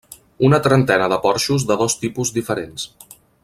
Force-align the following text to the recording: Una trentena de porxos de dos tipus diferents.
Una 0.47 0.59
trentena 0.67 1.09
de 1.13 1.19
porxos 1.27 1.67
de 1.73 1.79
dos 1.83 1.97
tipus 2.07 2.33
diferents. 2.39 2.89